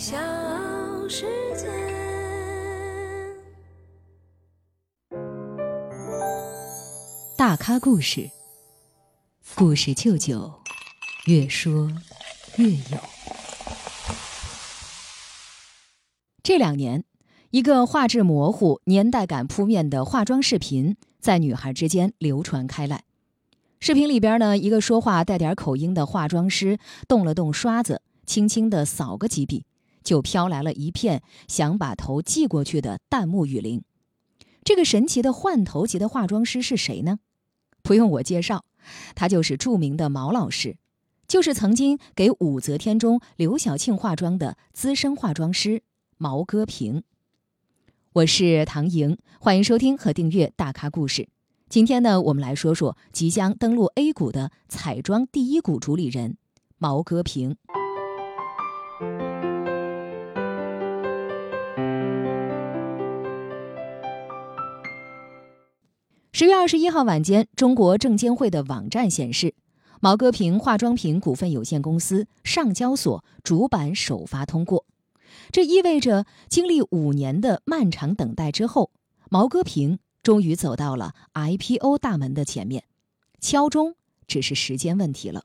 [0.00, 0.16] 小
[1.10, 1.68] 世界。
[7.36, 8.30] 大咖故事，
[9.54, 10.50] 故事舅舅，
[11.26, 11.92] 越说
[12.56, 12.98] 越有。
[16.42, 17.04] 这两年，
[17.50, 23.04] 一个画质模糊、年代感扑面的化妆视频在女孩之间流传开来。
[23.80, 29.66] 视频里边呢，一个说话带点口音的化妆师动了动刷子，轻轻的扫个几笔。
[30.02, 33.82] 就飘来了一片想把头寄过去的弹幕雨林。
[34.62, 37.18] 这个神奇的换头级的化妆师是谁呢？
[37.82, 38.64] 不用我介绍，
[39.14, 40.76] 他就是著名的毛老师，
[41.26, 45.82] 就是曾经给武则天中刘晓庆化妆的资深化妆师
[46.18, 47.02] 毛戈平。
[48.12, 51.28] 我是唐莹，欢迎收听和订阅大咖故事。
[51.68, 56.36] 今天呢，我们来说说即将登陆 A 股的彩妆第一股主理人
[56.76, 57.56] 毛戈平。
[66.40, 69.54] 十月二十一号晚间，中国证监会的网站显示，
[70.00, 74.86] 毛戈平化妆品股份有限公司上交所主板首发通过。
[75.52, 78.90] 这意味着，经历五年的漫长等待之后，
[79.28, 82.84] 毛戈平终于走到了 IPO 大门的前面，
[83.38, 83.94] 敲钟
[84.26, 85.44] 只是时间问题了。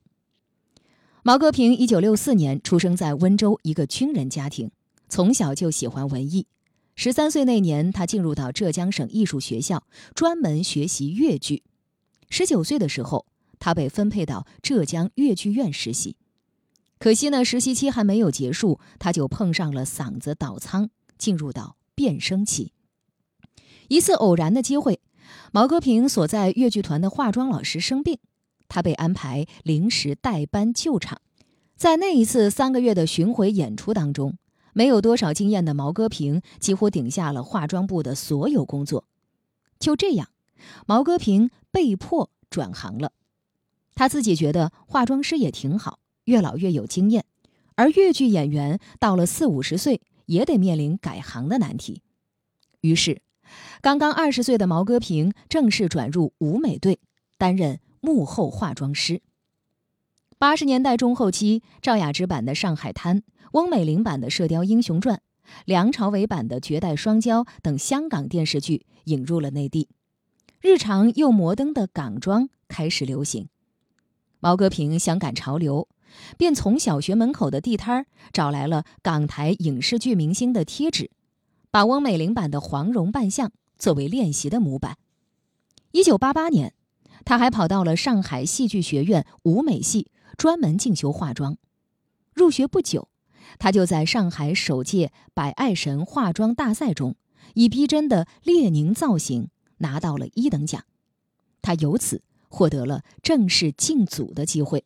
[1.24, 4.72] 毛戈平一九六四年出生在温州一个军人家庭，
[5.10, 6.48] 从小就喜欢文艺。
[6.96, 11.64] 十三岁那年，他进入到浙江省艺术学校，专门学习越剧。
[12.30, 13.26] 十九岁的时候，
[13.60, 16.16] 他被分配到浙江越剧院实习。
[16.98, 22.72] 可惜呢，实习期还没有结束，他就碰上了嗓子倒仓，进入到变声期。
[23.90, 25.02] 一次偶然的机会，
[25.52, 28.18] 毛戈平所在越剧团的化妆老师生病，
[28.70, 31.22] 他被安排临时代班救场。
[31.76, 34.38] 在那一次三个月的巡回演出当中。
[34.78, 39.06] 没有多少经验的毛戈平几乎顶下了化妆部的所有工作，
[39.80, 40.28] 就这样，
[40.86, 43.14] 毛戈平被迫转行了。
[43.96, 47.24] 他自己觉得化妆师也挺好，越老越有经验，
[47.76, 52.02] 而越剧演员到了四五十岁也得面临改行的难题。
[52.82, 53.22] 于是，
[53.80, 57.00] 刚刚二十岁的毛戈平正式转入舞美队，
[57.38, 59.22] 担任幕后化妆师。
[60.46, 63.18] 八十年代中后期，赵雅芝版的《上海滩》。
[63.54, 65.18] 翁美玲版的《射雕英雄传》，
[65.66, 69.90] 梁朝伟版的《绝代双骄》等香港电视剧引入了内地，
[70.62, 73.50] 日常又摩登的港妆开始流行。
[74.40, 75.88] 毛戈平想赶潮流，
[76.38, 81.10] 便从小学门口的地摊儿找来了港台影视剧明星的贴纸，
[81.72, 84.96] 把翁美玲版的黄蓉扮相作为练习的模板。
[85.90, 86.76] 一九八八年，
[87.26, 91.58] 他还跑到了上海戏剧学院舞美系专门进修化妆，
[92.34, 93.10] 入学不久。
[93.58, 97.16] 他就在上海首届百爱神化妆大赛中，
[97.54, 100.84] 以逼真的列宁造型拿到了一等奖，
[101.62, 104.84] 他由此获得了正式进组的机会。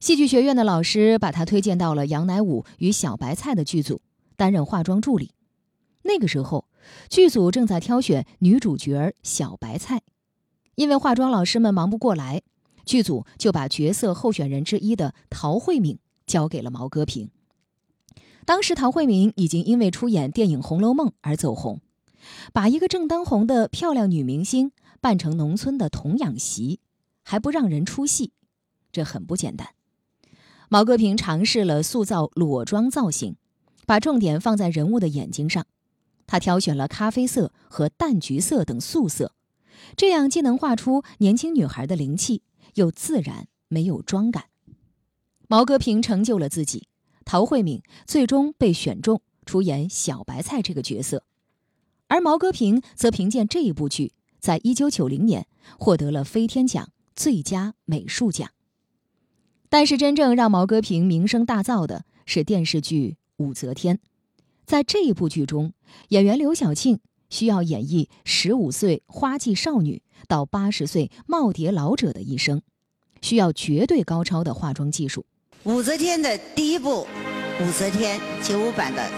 [0.00, 4.02] 戏剧学院的老师把他推荐到了杨乃武与小白菜的剧组
[4.36, 5.30] 担任化妆助理。
[6.02, 6.68] 那个时候，
[7.08, 10.02] 剧组正在挑选女主角小白菜，
[10.74, 12.42] 因为化妆老师们忙不过来，
[12.84, 17.30] 剧组就把角色候选人之一的陶慧敏交给了毛戈平。
[18.44, 21.80] 当时陶慧敏已经因为出演电影《红楼梦》而走红，
[22.52, 26.80] 把一个正当红的漂亮女明星扮成农村的童养媳，
[27.22, 28.32] 还不让人出戏，
[28.92, 29.68] 这很不简单。
[30.68, 33.36] 毛戈平尝试了塑造裸妆造型，
[33.86, 35.66] 把重点放在人物的眼睛上，
[36.26, 39.32] 他挑选了咖啡色和淡橘色等素色，
[39.96, 42.42] 这样既能画出年轻女孩的灵气，
[42.74, 44.44] 又自然没有妆感。
[45.48, 46.88] 毛戈平成就了自己。
[47.26, 51.24] 陶慧敏最终被选中出演小白菜这个角色，
[52.06, 55.46] 而毛戈平则凭借这一部剧，在一九九零年
[55.78, 58.50] 获得了飞天奖最佳美术奖。
[59.70, 63.96] 但是，真正让毛戈平名声大噪的是电视剧《武则天》。
[64.66, 65.72] 在这一部剧中，
[66.08, 67.00] 演员刘晓庆
[67.34, 72.62] 需要演绎十五岁花季少女到八十岁耄耋老者的一生，
[73.22, 75.26] 需要绝对高超的化妆技术。
[75.64, 77.04] 武则天的第一部
[77.66, 79.10] 《武则天》九五版的，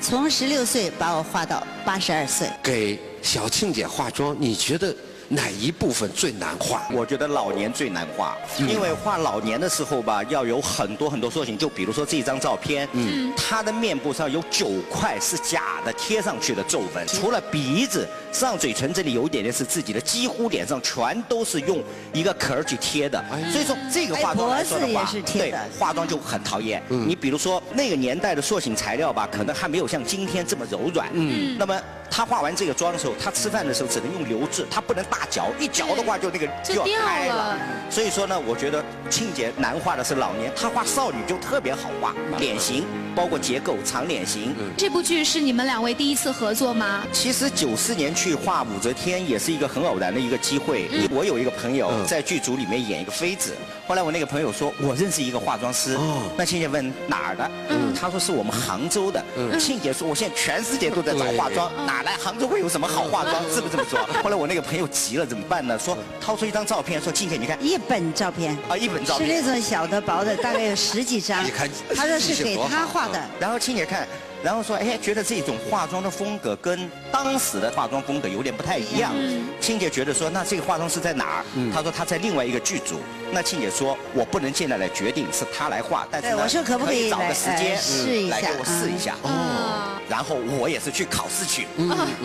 [0.00, 2.50] 从十六岁把我画到八十二岁。
[2.60, 4.92] 给小庆姐化妆，你觉得
[5.32, 6.82] 哪一部分最难画？
[6.90, 11.56] 我觉得老年最难画，因为画老年的时候吧，要有很多很多塑形。
[11.56, 21.80] 就比如说这张照片，嗯，他的面部上有九块是假的贴上去的皱纹，除了鼻子、上嘴唇这里有一点点是自己的，几乎脸上全都是用
[22.12, 23.24] 一个壳儿去贴的。
[23.52, 26.82] 所以说这个化妆来说的话，对化妆就很讨厌。
[26.88, 31.08] 你比如说那个年代的塑形材料吧，可能还没有像今天这么柔软。
[31.12, 31.80] 嗯，那么。
[32.10, 37.56] 他化完这个妆的时候，他吃饭的时候只能用流质，他不能大嚼，一嚼的话就那个就要开了。
[37.88, 42.84] 所以说呢，我觉得庆姐难画的是老年，她画少女就特别好画，脸型
[43.14, 44.54] 包括结构、长脸型。
[44.76, 47.04] 这部剧是你们两位第一次合作吗？
[47.12, 50.88] 其实九四年去画武则天也是一个很偶然的一个机会。
[51.10, 53.54] 我有一个朋友在剧组里面演一个妃子，
[53.86, 55.98] 后来我那个朋友说，我认识一个化妆师。
[56.36, 57.50] 那庆姐问哪儿的？
[57.98, 59.22] 他说是我们杭州的。
[59.58, 62.02] 庆姐说，我现在全世界都在找化妆，哪？
[62.02, 63.42] 来杭州会有什么好化妆？
[63.54, 63.98] 是不是这么说？
[64.22, 65.78] 后来我那个朋友急了，怎么办呢？
[65.78, 71.44] 说掏出一张照片，说倩姐你看，一本照片啊，一本照片是那种小的薄的，大概有十几张。
[71.44, 73.20] 你看，他说是给他画的。
[73.38, 74.06] 然后青姐看，
[74.42, 79.12] 然后说，哎，觉得这种化妆的风格跟当时的化妆风格有点不太一样。
[79.60, 81.44] 庆姐觉得说，那这个化妆师在哪儿？
[81.72, 83.00] 他说她在另外一个剧组。
[83.32, 89.14] 那庆姐说，我不能现在来决定，是她来化，但是我说可不可以找个时间试一下，来给我试一下。
[89.22, 89.96] 哦。
[90.08, 91.68] 然后我也是去考试去，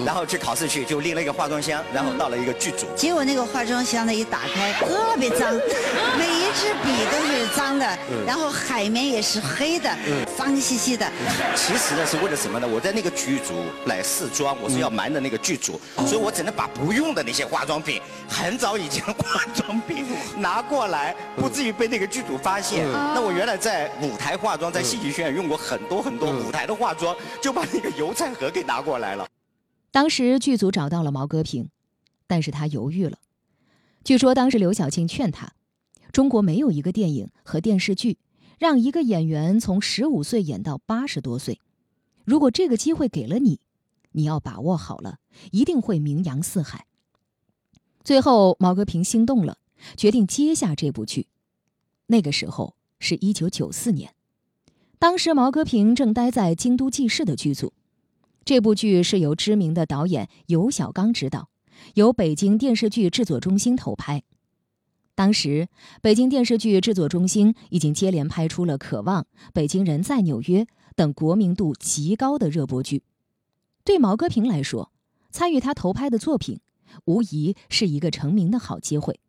[0.04, 2.88] 然后去考试去就拎了一个化妆箱，然后到了一个剧组。
[2.96, 5.54] 结果那个化妆箱呢一打开，特别脏，
[6.18, 7.86] 每一支笔都是脏的，
[8.26, 9.96] 然后海绵也是黑的，
[10.38, 11.06] 脏兮兮的。
[11.56, 12.68] 其实呢是为了什么呢？
[12.68, 13.54] 我在那个剧组
[13.86, 20.06] 来试妆，我是要瞒着那个剧组，所以我只能把不用的那些化妆品，很早以前的化妆品
[20.38, 22.90] 拿过来，不至于被那个剧组发现。
[22.92, 27.66] 那我原来在舞台化妆，在戏剧学院用过很多很多舞台的化妆，就把。
[27.74, 29.28] 那个油菜盒给拿过来了。
[29.92, 31.68] 当时剧组找到了毛戈平，
[32.28, 33.18] 但是他犹豫了。
[34.04, 35.54] 据说当时刘晓庆劝他
[36.14, 38.18] ：“中国没有一个电影和电视剧
[38.58, 41.60] 让一个演员从十五岁演到八十多岁。
[42.24, 43.60] 如果这个机会给了你，
[44.14, 45.20] 你要把握好了，
[45.52, 46.86] 一定会名扬四海。”
[48.04, 49.58] 最后，毛戈平心动了，
[49.98, 51.28] 决定接下这部剧。
[52.08, 54.14] 那个时候是一九九四年。
[55.00, 57.74] 当时毛戈平正待在京都记事的剧组，
[58.44, 61.50] 这部剧是由知名的导演尤小刚执导，
[61.96, 64.24] 由北京电视剧制作中心投拍。
[65.16, 65.70] 当时，
[66.02, 69.24] 北京电视剧制作中心已经接连拍出了《渴望》
[69.54, 70.64] 《北京人在纽约》
[70.94, 73.02] 等国民度极高的热播剧。
[73.86, 74.92] 对毛戈平来说，
[75.32, 76.60] 参与他投拍的作品，
[77.06, 79.22] 无疑是一个成名的好机会。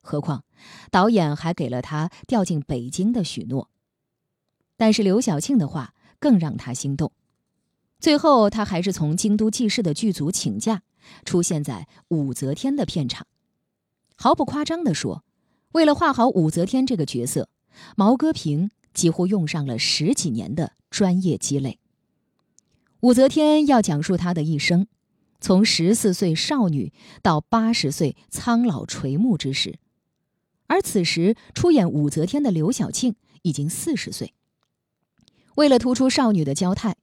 [0.00, 0.44] 何况，
[0.92, 3.68] 导演还给了他调进北京的许诺。
[4.76, 7.10] 但是刘晓庆的话更让他心动，
[7.98, 10.82] 最后他还是从京都记事的剧组请假，
[11.24, 13.26] 出现在武则天的片场。
[14.16, 15.22] 毫不夸张地说，
[15.72, 17.48] 为了画好武则天这个角色，
[17.96, 21.78] 毛戈平几乎用上了十几年的专业积累。
[23.00, 24.86] 武则天要讲述她的一生，
[25.38, 26.92] 从十四岁少女
[27.22, 29.78] 到八十岁苍老垂暮之时，
[30.66, 34.32] 而此时出演武则天的刘晓庆已经四十岁。
[35.56, 36.96] 为了突出少女的娇态，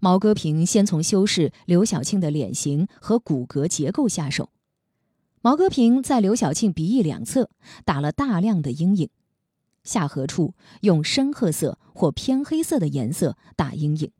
[0.00, 4.50] 毛戈平先从修饰刘晓庆的脸型和骨骼结构下手。
[5.42, 7.48] 毛戈平在刘晓庆鼻翼两侧
[7.86, 9.08] 打了大量的阴影，
[9.82, 14.12] 下颌处用深褐色或偏黑色的颜色打阴影，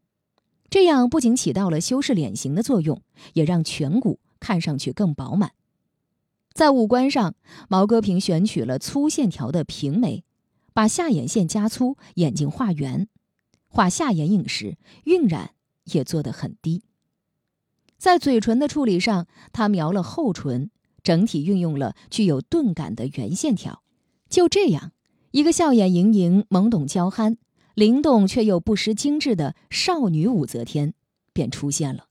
[0.70, 3.02] 这样不仅起到了修饰脸型的作用，
[3.34, 5.52] 也让颧骨看上去更饱满。
[6.55, 7.34] 在五官上，
[7.69, 10.25] 毛戈平选取了粗线条的平眉，
[10.73, 13.08] 把下眼线加粗，眼睛画圆。
[13.69, 15.50] 画下眼影时，晕染
[15.85, 16.83] 也做得很低。
[17.99, 20.71] 在嘴唇的处理上，他描了厚唇，
[21.02, 23.83] 整体运用了具有钝感的圆线条。
[24.28, 24.92] 就这样，
[25.33, 27.37] 一个笑眼盈盈、懵懂娇憨、
[27.75, 30.95] 灵动却又不失精致的少女武则天
[31.33, 32.07] 便出现了。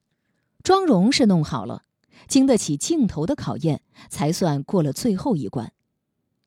[0.64, 1.84] 妆容是弄好了，
[2.28, 5.72] 经得起镜头的考验，才算过了最后一关。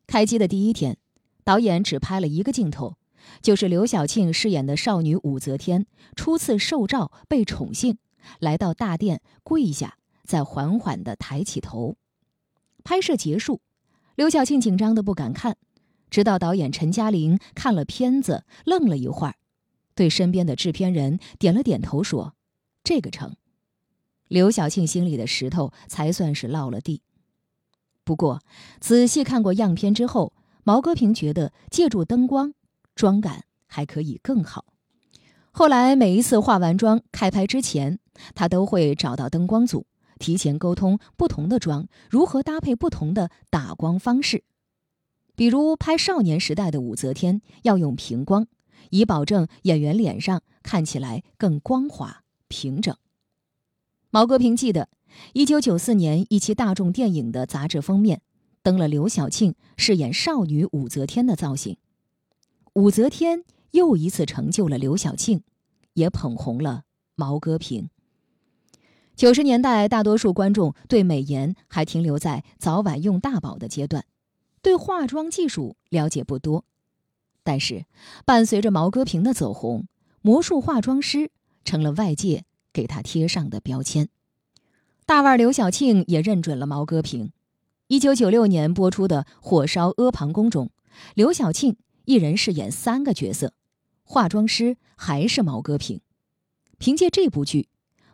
[0.07, 0.99] 开机的第一天，
[1.45, 2.97] 导演只拍了一个镜头。
[3.41, 7.99] 就是刘晓庆饰演的少女武则天初次受召被宠幸，
[8.41, 11.97] 来到大殿跪下，再缓缓地抬起头。
[12.85, 13.61] 拍摄结束，
[14.15, 15.57] 刘晓庆紧张的不敢看，
[16.11, 19.37] 直到导演陈嘉玲看了片子，愣了一会儿，
[19.95, 22.35] 对身边的制片人点了点头，说
[22.85, 23.37] ：“这个成。”
[24.29, 27.03] 刘晓庆心里的石头才算是落了地。
[28.05, 28.41] 不过，
[28.81, 30.33] 仔细看过样片之后，
[30.65, 32.55] 毛戈平觉得借助灯光。
[32.95, 34.67] 妆感还可以更好。
[35.51, 37.99] 后来每一次化完妆开拍之前，
[38.35, 39.87] 他都会找到灯光组，
[40.23, 44.45] 提前沟通不同的妆如何搭配不同的打光方式。
[45.35, 48.47] 比如拍少年时代的武则天要用平光，
[48.91, 52.97] 以保证演员脸上看起来更光滑平整。
[54.11, 54.89] 毛戈平记得，
[55.33, 58.23] 一九九四年一期大众电影的杂志封面
[58.63, 61.77] 登了刘晓庆饰演少女武则天的造型。
[62.75, 65.43] 武则天又一次成就了刘晓庆，
[65.95, 66.85] 也捧红了
[67.17, 67.89] 毛戈平。
[69.23, 74.05] 九十年代，大多数观众对美颜还停留在早晚用大宝的阶段，
[74.61, 76.65] 对化妆技术了解不多。
[77.45, 77.85] 但是，
[78.25, 79.87] 伴随着毛戈平的走红，
[80.23, 81.31] 魔术化妆师
[81.65, 84.09] 成了外界给他贴上的标签。
[85.07, 87.31] 大腕刘晓庆也认准了毛戈平。
[87.87, 90.73] 一九九六年播出的《火烧阿房宫》中，
[91.15, 91.77] 刘晓庆
[92.07, 93.55] 一人饰演三个角色，
[94.03, 96.01] 化妆师还是毛戈平。
[96.79, 97.69] 凭借这部剧。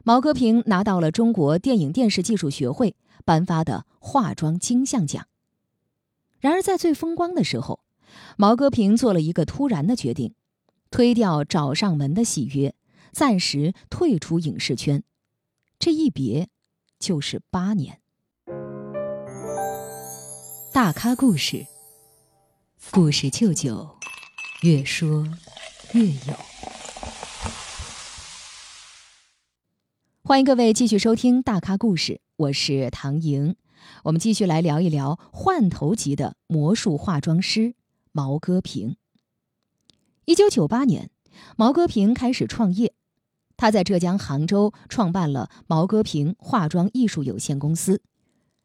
[0.05, 5.27] 毛戈平拿到了中国电影电视技术学会颁发的化妆金像奖。
[6.41, 7.81] 然而，在最风光的时候，
[8.37, 10.35] 毛戈平做了一个突然的决定，
[10.91, 12.75] 推掉找上门的喜悦，
[13.13, 15.03] 暂时退出影视圈。
[15.79, 16.49] 这一别，
[16.99, 18.01] 就是八年。
[20.73, 21.67] 大咖故事，
[22.93, 23.89] 故事舅舅，
[24.63, 25.27] 越说
[25.93, 26.58] 越有。
[30.29, 33.57] 欢迎各位继续收听《大咖故事》，我是唐莹。
[34.05, 37.75] 我们继续来聊一聊换头级的魔术化妆师
[38.13, 38.97] 毛戈平。
[40.27, 41.09] 一九九八年，
[41.57, 42.93] 毛戈平开始创业，
[43.57, 48.03] 他在浙江杭州创办了毛戈平化妆艺术有限公司。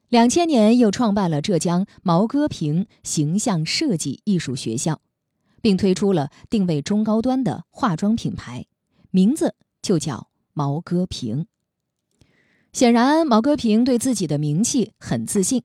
[0.10, 5.00] 两千年，又创办了浙江毛戈平形象设计艺术学校，
[5.62, 8.66] 并推出了定位中高端的化妆品牌，
[9.12, 11.48] 名字就叫毛戈平。
[12.74, 15.62] 显然，毛戈平对自己的名气很自信，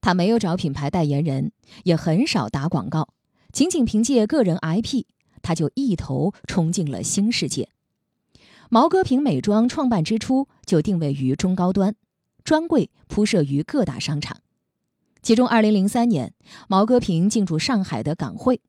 [0.00, 1.52] 他没有找品牌代言人，
[1.84, 3.10] 也很少打广告，
[3.52, 5.04] 仅仅凭借个人 IP，
[5.42, 7.68] 他就一头冲进了新世界。
[8.70, 11.94] 毛戈平美妆创办之初就定位于中高端，
[12.42, 14.38] 专柜铺设于各大商场。
[15.20, 16.32] 其中，2003年，
[16.68, 18.62] 毛戈平进驻上海的港汇，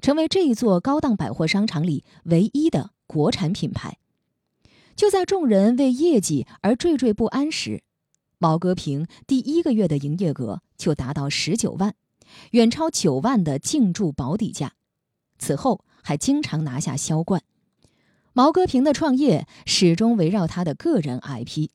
[0.00, 3.98] 成为这一座高档百货商场里唯一的国产品牌。
[4.96, 7.82] 就在众人为业绩而惴惴不安时，
[8.38, 11.94] 毛戈平第一个月的营业额就达到十九万，
[12.52, 14.74] 远超九万的净注保底价。
[15.38, 17.42] 此后还经常拿下销冠。
[18.32, 21.70] 毛戈平的创业始终围绕他的个人 IP。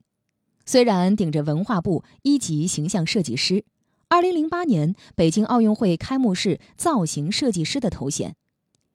[0.65, 3.65] 虽然顶着文化部一级形象设计师、
[4.07, 8.35] 二零零八年北京奥运会开幕式造型设计师的头衔，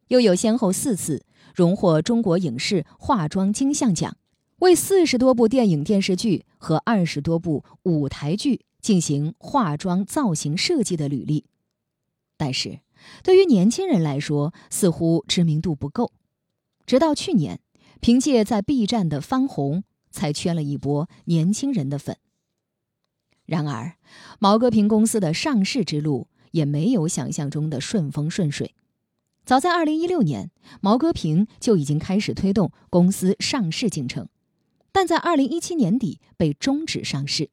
[0.08, 1.24] 又有先后四次。
[1.54, 4.16] 荣获中国影视化妆金像奖，
[4.58, 11.44] 为四十多部电影电视剧和二十多部舞台剧进行化妆造型设计的履历，
[12.36, 12.80] 但是，
[13.22, 16.10] 对于年轻人来说，似乎知名度不够。
[16.84, 17.60] 直到去年，
[18.00, 22.16] 凭借在 B 站的翻红，才圈了一波年轻人的粉。
[23.46, 23.96] 然而，
[24.38, 28.74] 毛戈平公司的上市之路也没有想象中的顺风顺水。
[29.44, 34.26] 早在二零一六年，毛戈平就已经开始推动公司上市进程，
[34.90, 37.50] 但在二零一七年底被终止上市。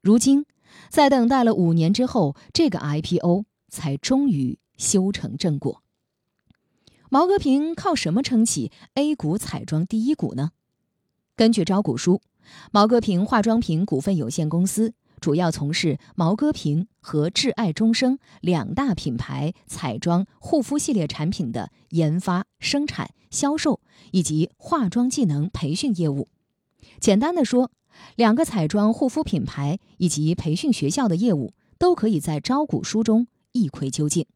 [0.00, 0.46] 如今，
[0.88, 5.82] 在等待了五年之后，这个 IPO 才终于修成正果。
[7.08, 10.52] 毛戈平靠什么撑起 A 股彩妆第一股呢？
[11.34, 12.22] 根据招股书，
[12.70, 14.94] 毛戈平化妆品股份有限公司。
[15.20, 23.80] 主要从事毛戈平和挚爱终生两大品牌彩妆护肤系列产品的研发、生产、销售
[24.12, 26.28] 以及化妆技能培训业务。
[26.98, 27.70] 简单的说，
[28.16, 34.26] 两个彩妆护肤品牌以及培训学校的业务都可以在招股书中一窥究竟。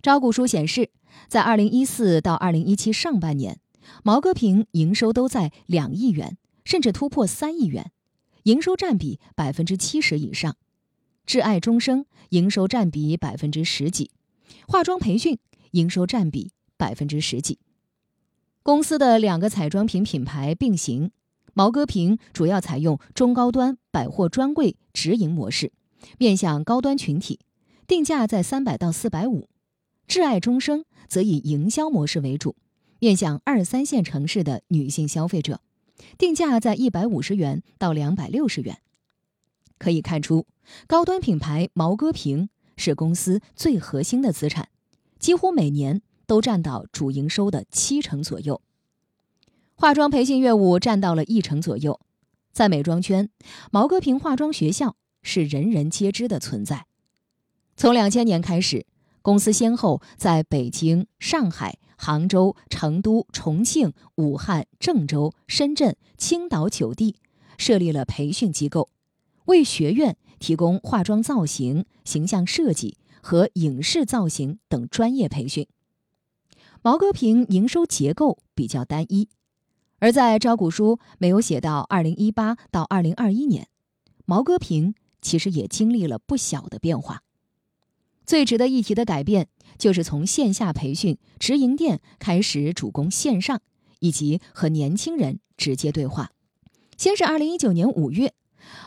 [0.00, 0.90] 招股书显示，
[1.28, 3.60] 在二零一四到二零一七上半年，
[4.02, 7.92] 毛戈平营收都在两亿元，甚至突破三亿元。
[8.44, 10.56] 营收占比百分之七十以上，
[11.26, 14.10] 挚爱终生营收占比百分之十几，
[14.66, 15.38] 化妆培训
[15.72, 17.58] 营收占比百分之十几。
[18.64, 21.12] 公司的两个彩妆品品牌并行，
[21.54, 25.72] 毛戈平主要采用中高端百货专柜直营模式，
[26.18, 27.40] 面向高端群体，
[27.86, 29.48] 定价在三百到四百五；
[30.08, 32.56] 挚爱终生则以营销模式为主，
[32.98, 35.60] 面向二三线城市的女性消费者。
[36.18, 38.78] 定价在一百五十元到两百六十元，
[39.78, 40.46] 可以看出，
[40.86, 44.68] 高端品牌毛戈平是公司最核心的资产，
[45.18, 48.60] 几乎每年都占到主营收的七成左右。
[49.74, 52.00] 化妆培训业务占到了一成左右，
[52.52, 53.28] 在美妆圈，
[53.70, 56.86] 毛戈平化妆学校是人人皆知的存在。
[57.76, 58.86] 从两千年开始，
[59.22, 67.14] 公司先后在北京、上海、杭州、成都、重庆、武汉、郑州、深圳、青岛九地
[67.56, 68.90] 设立了培训机构，
[69.44, 75.68] 为学院提供化妆造型、形象设计和影视造型等专业培训。
[76.82, 79.28] 毛戈平营收结构比较单一。
[80.00, 83.68] 而在招股书没有写到二零一八到二零二一年，
[84.24, 87.22] 毛戈平其实也经历了不小的变化。
[88.24, 89.48] 最值得一提的改变
[89.78, 93.60] 就是从线下培训直营店开始主攻线上，
[93.98, 96.30] 以及和年轻人直接对话。
[96.96, 98.32] 先是二零一九年五月，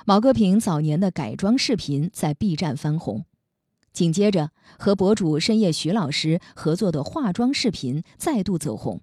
[0.06, 3.26] 毛戈平早年的改装视频在 B 站翻红，
[3.92, 9.02] 紧接着和博主深夜徐老师合作的化妆视频再度走红。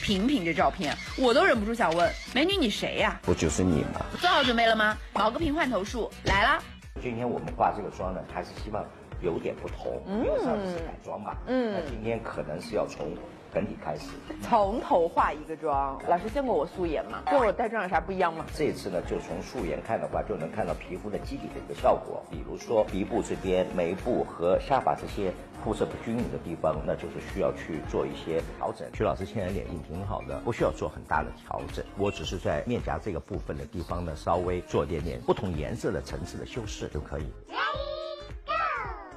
[0.00, 3.20] 品品这照片，我都忍不住想问美女你谁呀？
[3.24, 4.06] 不就是你吗？
[4.20, 4.96] 做好准备了吗？
[5.12, 6.62] 毛戈平换头术来了！
[7.02, 8.84] 今天我们化这个妆呢，还是希望
[9.24, 11.36] 有点不同，因为上次是改妆嘛。
[11.46, 13.06] 嗯，那今天可能是要从
[13.52, 14.10] 本体开始，
[14.42, 15.98] 从头化一个妆。
[16.08, 17.22] 老师见过我素颜吗？
[17.26, 18.44] 跟我带妆有啥不一样吗？
[18.54, 22.22] 这次呢，就从素颜看的话，就能看到皮肤的基底的一个效果。
[22.30, 25.32] 比如说鼻部这边、眉部和下巴这些。
[25.64, 28.86] 肤色不均匀的地方，那就是需要去做一些调整。
[28.92, 31.82] 徐老师现在脸型挺好的，不需要做很大的调整。
[31.96, 37.24] 我只是在面颊这个部分的地方呢，稍微做点点不同颜色的层次的修饰就可以。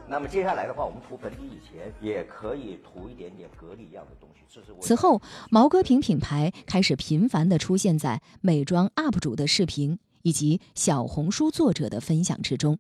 [0.10, 4.42] 那么接下来的话，我们涂粉底以前也可以涂一点点隔离一样的东西。
[4.50, 12.80] 这是此后，毛戈平品牌开始频繁地出现在美妆 UP 主的视频以及小红书作者的分享之中，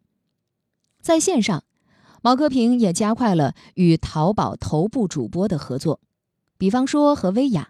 [1.01, 1.63] 在线上。
[2.23, 5.99] 毛戈平也加快了与淘宝头部主播的合作，
[6.57, 7.69] 比方说和薇娅。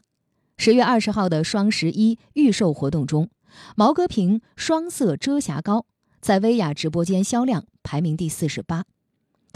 [0.58, 3.30] 十月二十号的双十一预售活动中，
[3.76, 5.86] 毛戈平双色遮瑕膏
[6.22, 8.86] 在薇娅直播间销量排名第四十八。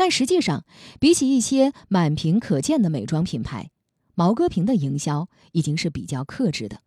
[0.02, 0.66] 但实际上，
[1.00, 3.70] 比起一些满屏可见的美妆品牌，
[4.16, 6.80] 毛戈平的营销已经是比较克制的。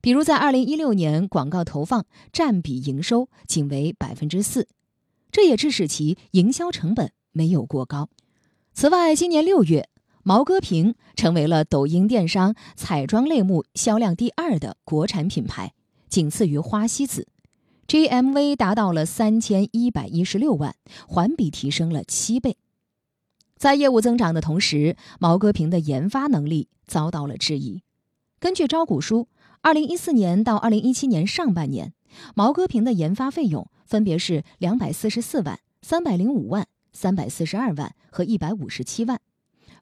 [0.00, 4.66] 比如在二零一六年，广告投放占比营收仅为百分之四，
[5.30, 7.12] 这也致使其营销成本。
[7.30, 8.08] 没有过高。
[8.74, 9.88] 此外，今年六月，
[10.24, 15.74] 毛戈平成为了抖音电商彩妆类目销量第二的国产品牌，
[16.08, 17.28] 仅次于花西子
[17.92, 20.74] ，GMV 达到了三千一百一十六万，
[21.06, 22.56] 环比提升了七倍。
[23.58, 27.82] 在业务增长的同时，毛戈平的研发能力遭到了质疑。
[28.40, 29.28] 根据招股书，
[29.60, 31.92] 二零一四年到二零一七年上半年，
[32.34, 36.66] 毛戈平的研发费用分别是两百四十四万、三百零五万。
[36.94, 39.20] 三百四十二万和一百五十七万，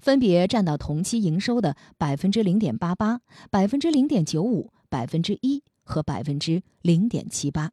[0.00, 3.20] 分别占到同期营收的百分之零点八八、
[3.50, 7.70] 百分之零点九五、百分之一和百分之零点七八。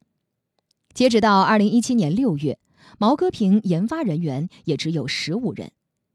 [0.98, 2.58] 截止到二零一七年六月，
[2.98, 5.70] 毛戈平研发人员也只有十五人，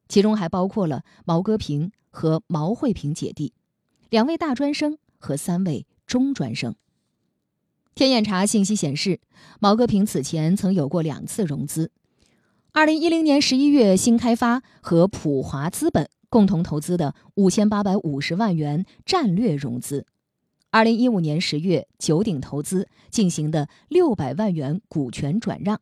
[0.09, 3.53] 其中还包括了毛戈平和毛慧萍姐弟，
[4.11, 6.75] 两位大专生和三位中专生。
[7.95, 9.21] 天眼查信息显示，
[9.61, 11.93] 毛戈平此前曾有过两次融资。
[12.73, 20.07] 二零一零年十一月，新开发和普华资本共同投资的五千八百五十万元战略融资；
[20.75, 25.79] 二零一五年十月，九鼎投资进行的六百万元股权转让。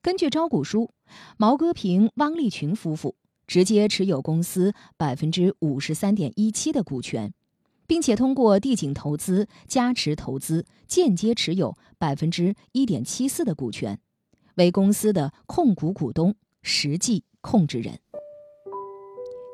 [0.00, 0.92] 根据招股书，
[1.36, 3.16] 毛戈平、汪立群夫妇
[3.48, 7.34] 直接持有公司百分之五十三点一七的股权，
[7.88, 13.98] 并且通过地景投资加持投资间接持有百分之一点七四的股权。
[14.54, 17.98] 为公司的控股股东、实际控制人。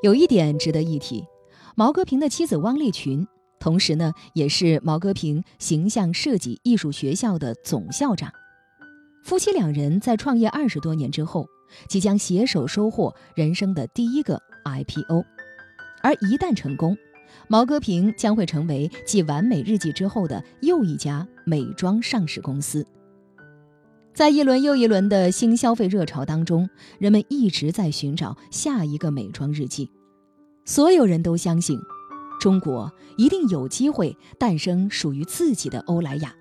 [0.02, 1.24] 有一点值得一提，
[1.74, 3.26] 毛戈平的妻子汪立群，
[3.60, 8.32] 同时呢也是毛戈平形象设计艺术学校的总校长。
[9.22, 11.46] 夫妻两人在创业二十多年之后，
[11.88, 15.24] 即将携手收获人生的第一个 IPO。
[16.02, 16.96] 而一旦成功，
[17.46, 22.86] 毛戈平将会成为继完美日记之后的又一家美妆上市公司。
[24.14, 26.68] 在一轮又一轮的新消费热潮当中，
[26.98, 29.90] 人们一直在寻找下一个美妆日记。
[30.64, 31.78] 所有人都相信，
[32.40, 36.34] 中国一定有机会诞生属于自己的欧莱雅，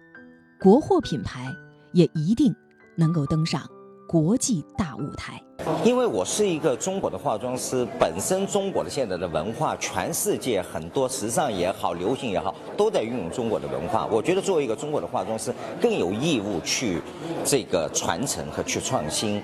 [0.58, 1.54] 国货品牌
[1.92, 2.56] 也一定
[2.96, 3.62] 能够登上
[4.08, 5.44] 国际大舞台。
[5.84, 14.08] 因为我是一个中国的化妆师，本身中国的现在的文化，全世界很多时尚也好，流行也好，都在运用中国的文化。
[14.08, 17.02] 我觉得作为一个中国的化妆师，更有义务去
[17.44, 19.44] 这个传承和去创新。